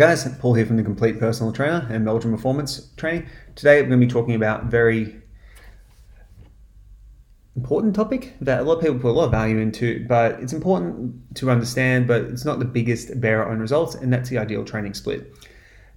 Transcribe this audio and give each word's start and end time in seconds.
guys, 0.00 0.26
Paul 0.38 0.54
here 0.54 0.64
from 0.64 0.78
the 0.78 0.82
Complete 0.82 1.18
Personal 1.18 1.52
Trainer 1.52 1.86
and 1.90 2.06
Belgium 2.06 2.30
Performance 2.30 2.90
Training. 2.96 3.28
Today 3.54 3.82
we're 3.82 3.88
going 3.88 4.00
to 4.00 4.06
be 4.06 4.10
talking 4.10 4.34
about 4.34 4.62
a 4.62 4.66
very 4.66 5.20
important 7.54 7.94
topic 7.94 8.32
that 8.40 8.60
a 8.60 8.62
lot 8.62 8.76
of 8.76 8.80
people 8.80 8.98
put 8.98 9.10
a 9.10 9.12
lot 9.12 9.26
of 9.26 9.30
value 9.30 9.58
into, 9.58 10.06
but 10.08 10.40
it's 10.40 10.54
important 10.54 11.36
to 11.36 11.50
understand, 11.50 12.08
but 12.08 12.22
it's 12.22 12.46
not 12.46 12.60
the 12.60 12.64
biggest 12.64 13.20
bearer 13.20 13.46
on 13.46 13.58
results, 13.58 13.94
and 13.94 14.10
that's 14.10 14.30
the 14.30 14.38
ideal 14.38 14.64
training 14.64 14.94
split. 14.94 15.34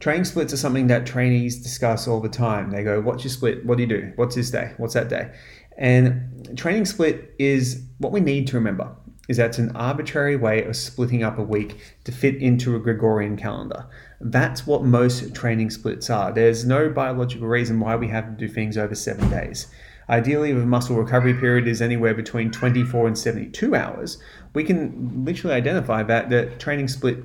Training 0.00 0.24
splits 0.24 0.52
are 0.52 0.56
something 0.56 0.88
that 0.88 1.06
trainees 1.06 1.62
discuss 1.62 2.08
all 2.08 2.20
the 2.20 2.28
time. 2.28 2.72
They 2.72 2.82
go, 2.82 3.00
What's 3.00 3.22
your 3.22 3.30
split? 3.30 3.64
What 3.64 3.76
do 3.76 3.84
you 3.84 3.88
do? 3.88 4.12
What's 4.16 4.34
this 4.34 4.50
day? 4.50 4.72
What's 4.78 4.94
that 4.94 5.10
day? 5.10 5.32
And 5.78 6.58
training 6.58 6.86
split 6.86 7.36
is 7.38 7.84
what 7.98 8.10
we 8.10 8.18
need 8.18 8.48
to 8.48 8.56
remember 8.56 8.96
is 9.28 9.36
that 9.36 9.50
it's 9.50 9.58
an 9.58 9.74
arbitrary 9.76 10.36
way 10.36 10.64
of 10.64 10.76
splitting 10.76 11.22
up 11.22 11.38
a 11.38 11.42
week 11.42 11.78
to 12.04 12.12
fit 12.12 12.36
into 12.36 12.74
a 12.74 12.80
Gregorian 12.80 13.36
calendar. 13.36 13.86
That's 14.20 14.66
what 14.66 14.84
most 14.84 15.34
training 15.34 15.70
splits 15.70 16.10
are. 16.10 16.32
There's 16.32 16.64
no 16.64 16.88
biological 16.88 17.46
reason 17.46 17.80
why 17.80 17.96
we 17.96 18.08
have 18.08 18.26
to 18.26 18.32
do 18.32 18.52
things 18.52 18.76
over 18.76 18.94
seven 18.94 19.30
days. 19.30 19.68
Ideally, 20.08 20.50
if 20.50 20.56
a 20.56 20.66
muscle 20.66 20.96
recovery 20.96 21.34
period 21.34 21.68
is 21.68 21.80
anywhere 21.80 22.14
between 22.14 22.50
24 22.50 23.06
and 23.06 23.18
72 23.18 23.74
hours, 23.74 24.18
we 24.54 24.64
can 24.64 25.24
literally 25.24 25.54
identify 25.54 26.02
that 26.02 26.28
the 26.28 26.46
training 26.58 26.88
split 26.88 27.24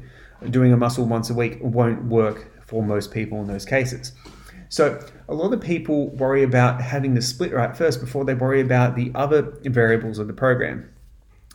doing 0.50 0.72
a 0.72 0.78
muscle 0.78 1.06
once 1.06 1.30
a 1.30 1.34
week 1.34 1.58
won't 1.62 2.06
work 2.06 2.52
for 2.66 2.84
most 2.84 3.12
people 3.12 3.42
in 3.42 3.48
those 3.48 3.66
cases. 3.66 4.14
So, 4.70 5.04
a 5.30 5.34
lot 5.34 5.54
of 5.54 5.62
people 5.62 6.10
worry 6.10 6.44
about 6.44 6.82
having 6.82 7.14
the 7.14 7.22
split 7.22 7.54
right 7.54 7.76
first 7.76 8.02
before 8.02 8.26
they 8.26 8.34
worry 8.34 8.60
about 8.60 8.96
the 8.96 9.12
other 9.16 9.54
variables 9.64 10.20
of 10.20 10.28
the 10.28 10.34
program. 10.34 10.90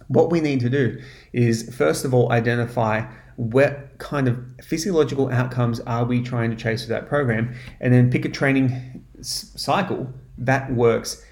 What 0.08 0.30
we 0.30 0.40
need 0.40 0.60
to 0.60 0.70
do 0.70 1.00
is, 1.32 1.74
first 1.74 2.04
of 2.04 2.14
all, 2.14 2.32
identify 2.32 3.06
what 3.36 3.98
kind 3.98 4.28
of 4.28 4.38
physiological 4.62 5.30
outcomes 5.30 5.80
are 5.80 6.04
we 6.04 6.22
trying 6.22 6.50
to 6.50 6.56
chase 6.56 6.82
with 6.82 6.90
that 6.90 7.08
program, 7.08 7.54
and 7.80 7.92
then 7.92 8.10
pick 8.10 8.24
a 8.24 8.28
training 8.28 9.04
cycle 9.20 10.12
that 10.38 10.72
works 10.72 11.24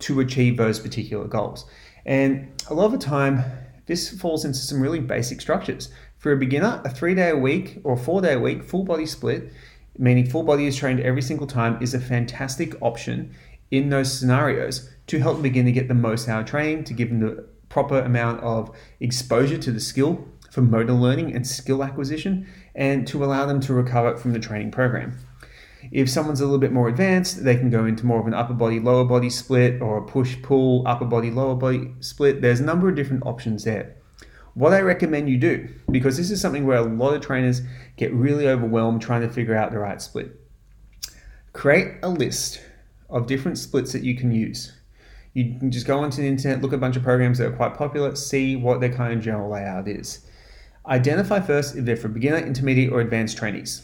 to 0.00 0.20
achieve 0.20 0.56
those 0.56 0.78
particular 0.80 1.26
goals. 1.26 1.64
And 2.06 2.52
a 2.68 2.74
lot 2.74 2.86
of 2.86 2.92
the 2.92 2.98
time, 2.98 3.42
this 3.86 4.08
falls 4.20 4.44
into 4.44 4.58
some 4.58 4.80
really 4.80 5.00
basic 5.00 5.40
structures. 5.40 5.90
For 6.18 6.32
a 6.32 6.36
beginner, 6.36 6.80
a 6.84 6.90
three 6.90 7.14
day 7.14 7.30
a 7.30 7.36
week 7.36 7.80
or 7.84 7.96
four 7.96 8.20
day 8.20 8.34
a 8.34 8.40
week 8.40 8.64
full 8.64 8.84
body 8.84 9.06
split, 9.06 9.52
meaning 9.98 10.28
full 10.28 10.42
body 10.42 10.66
is 10.66 10.76
trained 10.76 11.00
every 11.00 11.22
single 11.22 11.46
time, 11.46 11.80
is 11.82 11.94
a 11.94 12.00
fantastic 12.00 12.74
option 12.80 13.34
in 13.70 13.90
those 13.90 14.18
scenarios 14.18 14.90
to 15.06 15.18
help 15.18 15.36
them 15.36 15.42
begin 15.42 15.66
to 15.66 15.72
get 15.72 15.88
the 15.88 15.94
most 15.94 16.28
out 16.28 16.40
of 16.40 16.46
training, 16.46 16.84
to 16.84 16.94
give 16.94 17.10
them 17.10 17.20
the 17.20 17.46
proper 17.74 17.98
amount 17.98 18.40
of 18.40 18.70
exposure 19.00 19.58
to 19.58 19.72
the 19.72 19.80
skill 19.80 20.24
for 20.48 20.62
motor 20.62 20.92
learning 20.92 21.34
and 21.34 21.44
skill 21.44 21.82
acquisition, 21.82 22.46
and 22.76 23.04
to 23.08 23.24
allow 23.24 23.44
them 23.44 23.60
to 23.60 23.74
recover 23.74 24.16
from 24.16 24.32
the 24.32 24.38
training 24.38 24.70
program. 24.70 25.18
If 25.90 26.08
someone's 26.08 26.40
a 26.40 26.44
little 26.44 26.60
bit 26.60 26.70
more 26.70 26.88
advanced, 26.88 27.42
they 27.42 27.56
can 27.56 27.70
go 27.70 27.84
into 27.84 28.06
more 28.06 28.20
of 28.20 28.28
an 28.28 28.32
upper 28.32 28.54
body, 28.54 28.78
lower 28.78 29.04
body 29.04 29.28
split 29.28 29.82
or 29.82 29.98
a 29.98 30.06
push 30.06 30.40
pull, 30.40 30.86
upper 30.86 31.04
body, 31.04 31.32
lower 31.32 31.56
body 31.56 31.92
split. 31.98 32.40
There's 32.40 32.60
a 32.60 32.64
number 32.64 32.88
of 32.88 32.94
different 32.94 33.26
options 33.26 33.64
there. 33.64 33.96
What 34.54 34.72
I 34.72 34.80
recommend 34.80 35.28
you 35.28 35.36
do, 35.36 35.68
because 35.90 36.16
this 36.16 36.30
is 36.30 36.40
something 36.40 36.64
where 36.64 36.78
a 36.78 36.82
lot 36.82 37.14
of 37.14 37.22
trainers 37.22 37.60
get 37.96 38.14
really 38.14 38.46
overwhelmed 38.46 39.02
trying 39.02 39.22
to 39.22 39.28
figure 39.28 39.56
out 39.56 39.72
the 39.72 39.80
right 39.80 40.00
split, 40.00 40.30
create 41.52 41.96
a 42.04 42.08
list 42.08 42.62
of 43.10 43.26
different 43.26 43.58
splits 43.58 43.92
that 43.92 44.04
you 44.04 44.16
can 44.16 44.30
use. 44.30 44.72
You 45.34 45.58
can 45.58 45.70
just 45.70 45.86
go 45.86 45.98
onto 45.98 46.22
the 46.22 46.28
internet, 46.28 46.62
look 46.62 46.72
at 46.72 46.76
a 46.76 46.80
bunch 46.80 46.96
of 46.96 47.02
programs 47.02 47.38
that 47.38 47.48
are 47.48 47.56
quite 47.56 47.74
popular, 47.74 48.14
see 48.14 48.56
what 48.56 48.80
their 48.80 48.92
kind 48.92 49.12
of 49.12 49.20
general 49.20 49.50
layout 49.50 49.88
is. 49.88 50.24
Identify 50.86 51.40
first 51.40 51.76
if 51.76 51.84
they're 51.84 51.96
for 51.96 52.08
beginner, 52.08 52.38
intermediate, 52.38 52.92
or 52.92 53.00
advanced 53.00 53.36
trainees. 53.36 53.82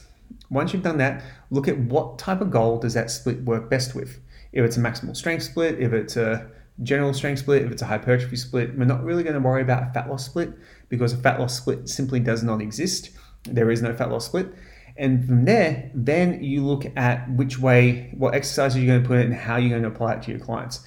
Once 0.49 0.73
you've 0.73 0.83
done 0.83 0.99
that, 0.99 1.23
look 1.51 1.67
at 1.67 1.79
what 1.79 2.19
type 2.19 2.41
of 2.41 2.51
goal 2.51 2.79
does 2.79 2.95
that 2.95 3.11
split 3.11 3.43
work 3.43 3.69
best 3.69 3.95
with. 3.95 4.21
If 4.53 4.65
it's 4.65 4.77
a 4.77 4.81
maximal 4.81 5.17
strength 5.17 5.43
split, 5.43 5.81
if 5.81 5.93
it's 5.93 6.17
a 6.17 6.51
general 6.83 7.13
strength 7.13 7.41
split, 7.41 7.63
if 7.63 7.73
it's 7.73 7.83
a 7.83 7.87
hypertrophy 7.87 8.37
split, 8.37 8.77
we're 8.77 8.85
not 8.85 9.03
really 9.03 9.23
going 9.23 9.35
to 9.35 9.41
worry 9.41 9.63
about 9.63 9.83
a 9.83 9.93
fat 9.93 10.09
loss 10.09 10.27
split 10.27 10.53
because 10.89 11.13
a 11.13 11.17
fat 11.17 11.41
loss 11.41 11.57
split 11.57 11.89
simply 11.89 12.21
does 12.21 12.43
not 12.43 12.61
exist. 12.61 13.11
There 13.45 13.71
is 13.71 13.83
no 13.83 13.95
fat 13.95 14.11
loss 14.11 14.27
split. 14.27 14.53
And 14.97 15.25
from 15.25 15.45
there, 15.47 15.91
then 15.95 16.43
you 16.43 16.65
look 16.65 16.85
at 16.97 17.31
which 17.33 17.59
way, 17.59 18.13
what 18.17 18.35
exercises 18.35 18.79
you're 18.79 18.87
going 18.87 19.03
to 19.03 19.09
put 19.09 19.19
it 19.19 19.27
and 19.27 19.35
how 19.35 19.57
you're 19.57 19.71
going 19.71 19.83
to 19.83 19.89
apply 19.89 20.15
it 20.15 20.23
to 20.23 20.31
your 20.31 20.41
clients. 20.41 20.87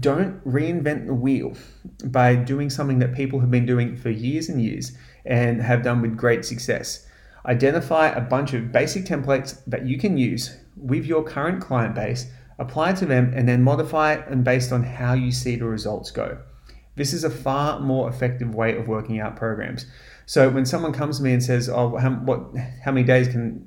Don't 0.00 0.44
reinvent 0.44 1.06
the 1.06 1.14
wheel 1.14 1.54
by 2.04 2.34
doing 2.34 2.68
something 2.68 2.98
that 2.98 3.14
people 3.14 3.40
have 3.40 3.50
been 3.50 3.64
doing 3.64 3.96
for 3.96 4.10
years 4.10 4.48
and 4.48 4.60
years 4.60 4.92
and 5.24 5.62
have 5.62 5.82
done 5.82 6.02
with 6.02 6.16
great 6.16 6.44
success. 6.44 7.06
Identify 7.46 8.08
a 8.08 8.20
bunch 8.20 8.52
of 8.52 8.70
basic 8.70 9.04
templates 9.04 9.62
that 9.66 9.86
you 9.86 9.96
can 9.96 10.18
use 10.18 10.58
with 10.76 11.06
your 11.06 11.24
current 11.24 11.62
client 11.62 11.94
base, 11.94 12.30
apply 12.58 12.92
to 12.94 13.06
them, 13.06 13.32
and 13.34 13.48
then 13.48 13.62
modify 13.62 14.14
and 14.14 14.44
based 14.44 14.72
on 14.72 14.82
how 14.82 15.14
you 15.14 15.32
see 15.32 15.56
the 15.56 15.64
results 15.64 16.10
go. 16.10 16.38
This 16.96 17.12
is 17.12 17.24
a 17.24 17.30
far 17.30 17.80
more 17.80 18.10
effective 18.10 18.54
way 18.54 18.76
of 18.76 18.88
working 18.88 19.20
out 19.20 19.36
programs. 19.36 19.86
So 20.26 20.50
when 20.50 20.66
someone 20.66 20.92
comes 20.92 21.18
to 21.18 21.22
me 21.22 21.32
and 21.32 21.42
says, 21.42 21.68
"Oh, 21.68 21.96
how, 21.96 22.10
what, 22.10 22.54
how 22.84 22.92
many 22.92 23.06
days 23.06 23.28
can, 23.28 23.66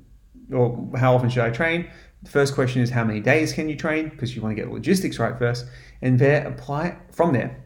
or 0.52 0.90
how 0.96 1.14
often 1.14 1.30
should 1.30 1.42
I 1.42 1.50
train?" 1.50 1.90
The 2.22 2.30
first 2.30 2.54
question 2.54 2.82
is, 2.82 2.90
"How 2.90 3.04
many 3.04 3.20
days 3.20 3.52
can 3.52 3.68
you 3.68 3.76
train?" 3.76 4.08
Because 4.08 4.34
you 4.34 4.42
want 4.42 4.56
to 4.56 4.62
get 4.62 4.72
logistics 4.72 5.18
right 5.18 5.36
first. 5.38 5.66
And 6.00 6.18
there 6.18 6.46
apply 6.46 6.96
from 7.10 7.32
there 7.32 7.62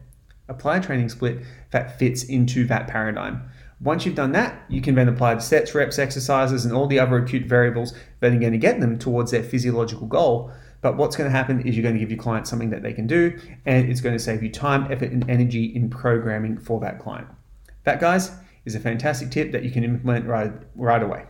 apply 0.49 0.77
a 0.77 0.81
training 0.81 1.09
split 1.09 1.39
that 1.71 1.97
fits 1.99 2.23
into 2.23 2.65
that 2.67 2.87
paradigm. 2.87 3.41
Once 3.79 4.05
you've 4.05 4.15
done 4.15 4.31
that 4.31 4.63
you 4.69 4.81
can 4.81 4.95
then 4.95 5.07
apply 5.07 5.35
the 5.35 5.41
sets 5.41 5.75
reps 5.75 5.99
exercises 5.99 6.65
and 6.65 6.73
all 6.73 6.87
the 6.87 6.99
other 6.99 7.17
acute 7.17 7.45
variables 7.45 7.93
that 8.19 8.33
are 8.33 8.39
going 8.39 8.51
to 8.51 8.57
get 8.57 8.79
them 8.79 8.97
towards 8.97 9.31
their 9.31 9.43
physiological 9.43 10.07
goal. 10.07 10.51
But 10.81 10.97
what's 10.97 11.15
going 11.15 11.29
to 11.29 11.35
happen 11.35 11.61
is 11.61 11.75
you're 11.75 11.83
going 11.83 11.95
to 11.95 11.99
give 11.99 12.11
your 12.11 12.19
client 12.19 12.47
something 12.47 12.69
that 12.69 12.81
they 12.81 12.93
can 12.93 13.07
do 13.07 13.37
and 13.65 13.89
it's 13.89 14.01
going 14.01 14.15
to 14.15 14.23
save 14.23 14.41
you 14.41 14.49
time 14.49 14.91
effort 14.91 15.11
and 15.11 15.29
energy 15.29 15.65
in 15.65 15.89
programming 15.89 16.57
for 16.57 16.79
that 16.81 16.99
client. 16.99 17.27
That 17.83 17.99
guys 17.99 18.31
is 18.65 18.75
a 18.75 18.79
fantastic 18.79 19.31
tip 19.31 19.51
that 19.51 19.63
you 19.63 19.71
can 19.71 19.83
implement 19.83 20.25
right 20.25 20.51
right 20.75 21.03
away 21.03 21.25